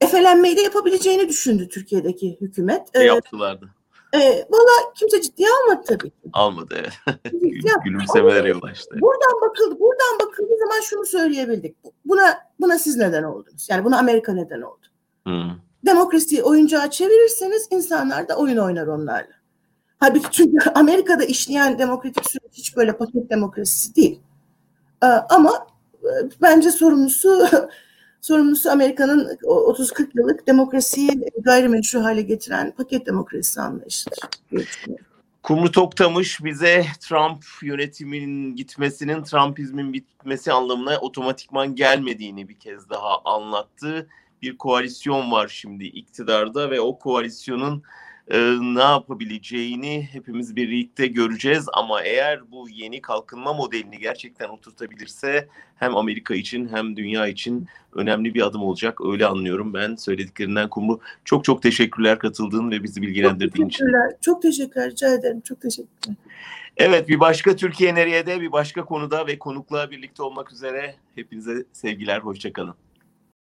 [0.00, 2.88] efelenmeyi de yapabileceğini düşündü Türkiye'deki hükümet.
[2.94, 3.68] E, yaptılardı?
[4.12, 6.16] e, Valla kimse ciddiye almadı tabii ki.
[6.32, 6.74] Almadı.
[6.80, 7.22] evet.
[7.84, 8.96] Gülümsemelere yol açtı.
[9.00, 11.76] Buradan bakıldı, buradan bakıldığı zaman şunu söyleyebildik.
[12.04, 13.66] Buna buna siz neden oldunuz?
[13.70, 14.86] Yani buna Amerika neden oldu?
[15.26, 15.42] Hı.
[15.86, 19.32] Demokrasiyi oyuncağa çevirirseniz insanlar da oyun oynar onlarla.
[19.98, 24.20] Halbuki çünkü Amerika'da işleyen demokratik süreç hiç böyle paket demokrasisi değil.
[25.02, 25.66] Ee, ama
[26.02, 26.10] e,
[26.42, 27.46] bence sorumlusu
[28.20, 34.18] sorumlusu Amerika'nın o 30-40 yıllık demokrasiyi gayrimeşru hale getiren paket demokrasisi anlayışıdır.
[35.42, 44.08] Kumru Toktamış bize Trump yönetiminin gitmesinin Trumpizmin bitmesi anlamına otomatikman gelmediğini bir kez daha anlattı.
[44.42, 47.82] Bir koalisyon var şimdi iktidarda ve o koalisyonun
[48.32, 51.66] e, ne yapabileceğini hepimiz birlikte göreceğiz.
[51.72, 58.34] Ama eğer bu yeni kalkınma modelini gerçekten oturtabilirse hem Amerika için hem dünya için önemli
[58.34, 58.98] bir adım olacak.
[59.06, 61.00] Öyle anlıyorum ben söylediklerinden Kumru.
[61.24, 63.84] Çok çok teşekkürler katıldığın ve bizi Çok bilgilendirdiğin için.
[63.84, 64.16] teşekkürler.
[64.20, 64.90] Çok teşekkürler.
[64.90, 65.40] Rica ederim.
[65.40, 66.16] Çok teşekkürler.
[66.76, 72.18] Evet bir başka Türkiye Nereye'de bir başka konuda ve konukla birlikte olmak üzere hepinize sevgiler,
[72.18, 72.74] hoşçakalın.